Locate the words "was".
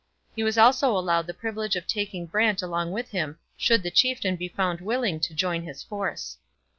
0.43-0.57